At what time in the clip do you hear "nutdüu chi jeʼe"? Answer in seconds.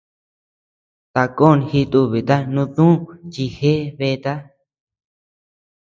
2.53-3.73